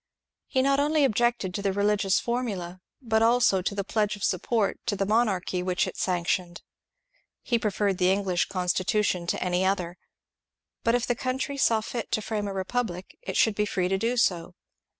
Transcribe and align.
He 0.47 0.63
not 0.63 0.79
only 0.79 1.03
objected 1.03 1.53
to 1.53 1.61
the 1.61 1.71
religious 1.73 2.19
formula, 2.19 2.81
but 3.03 3.21
also 3.21 3.61
to 3.61 3.75
the 3.75 3.83
pledge 3.83 4.15
of 4.15 4.23
support 4.23 4.79
to 4.87 4.95
the 4.95 5.05
monarchy 5.05 5.61
which 5.61 5.85
it 5.85 5.95
sanctioned. 5.95 6.63
He 7.43 7.59
preferred 7.59 7.99
the 7.99 8.11
English 8.11 8.45
Constitution 8.47 9.27
to 9.27 9.43
any 9.43 9.61
otiier, 9.61 9.97
but 10.83 10.95
if 10.95 11.05
the 11.05 11.13
country 11.13 11.55
saw 11.55 11.81
fit 11.81 12.09
to 12.13 12.21
frame 12.23 12.47
a 12.47 12.53
republic 12.55 13.15
it 13.21 13.37
should 13.37 13.53
be 13.53 13.67
free 13.67 13.89
to 13.89 13.99
do 13.99 14.17
so. 14.17 14.55